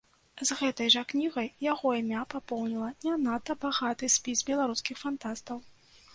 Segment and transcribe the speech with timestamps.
[0.49, 5.57] З гэтай жа кнігай яго імя папоўніла не надта багаты спіс беларускіх фантастаў.